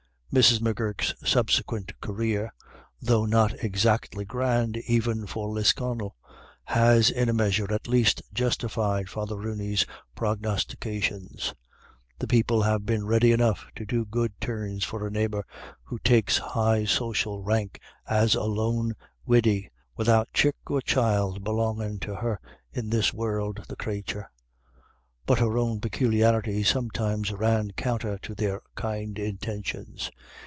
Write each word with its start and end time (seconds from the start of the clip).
Mrs. 0.33 0.61
M'Gurk's 0.61 1.13
subsequent 1.29 1.91
career, 1.99 2.53
though 3.01 3.25
not 3.25 3.61
exactly 3.61 4.23
grand, 4.23 4.77
even 4.87 5.27
for 5.27 5.49
Lisconnel, 5.49 6.15
has 6.63 7.09
in 7.09 7.27
a 7.27 7.33
measure, 7.33 7.67
at 7.73 7.89
least, 7.89 8.21
justified 8.31 9.09
Father 9.09 9.35
Rooney's 9.35 9.85
prognostications. 10.15 11.53
The 12.17 12.27
people 12.29 12.61
have 12.61 12.85
been 12.85 13.05
ready 13.05 13.33
enough 13.33 13.65
to 13.75 13.85
do 13.85 14.05
good 14.05 14.31
turns 14.39 14.85
for 14.85 15.05
a 15.05 15.11
neighbour 15.11 15.45
who 15.83 15.99
takes 15.99 16.37
high 16.37 16.85
social 16.85 17.43
rank 17.43 17.81
as 18.07 18.33
a 18.33 18.43
lone 18.43 18.93
widdy, 19.25 19.69
without 19.97 20.31
chick 20.31 20.55
or 20.67 20.79
child 20.81 21.43
belongin' 21.43 21.99
to 21.99 22.15
her 22.15 22.39
in 22.71 22.89
this 22.89 23.13
world, 23.13 23.65
the 23.67 23.75
crathur. 23.75 24.29
But 25.27 25.37
her 25.37 25.55
ov/n 25.55 25.79
peculiarities 25.79 26.67
sometimes 26.67 27.31
ran 27.31 27.71
counter 27.77 28.17
to 28.23 28.33
their 28.33 28.59
kind 28.75 29.17
intentions. 29.19 30.09